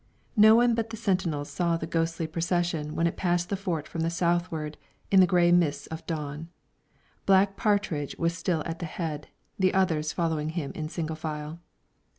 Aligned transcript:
No 0.35 0.55
one 0.55 0.73
but 0.73 0.89
the 0.89 0.97
sentinels 0.97 1.51
saw 1.51 1.77
the 1.77 1.85
ghostly 1.85 2.25
procession 2.25 2.95
when 2.95 3.05
it 3.05 3.15
passed 3.17 3.49
the 3.49 3.55
Fort 3.55 3.87
from 3.87 4.01
the 4.01 4.09
southward, 4.09 4.79
in 5.11 5.19
the 5.19 5.27
grey 5.27 5.51
mists 5.51 5.85
of 5.85 6.03
dawn. 6.07 6.49
Black 7.27 7.55
Partridge 7.55 8.17
was 8.17 8.35
still 8.35 8.63
at 8.65 8.79
the 8.79 8.87
head, 8.87 9.27
the 9.59 9.75
others 9.75 10.11
following 10.11 10.49
him 10.49 10.71
in 10.73 10.89
single 10.89 11.15
file. 11.15 11.59